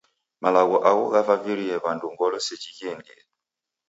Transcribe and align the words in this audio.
Malagho 0.43 0.77
agho 0.89 1.03
ghavavivirie 1.13 1.75
w'andu 1.83 2.07
ngolo 2.13 2.37
seji 2.45 2.69
ghiendie. 2.77 3.19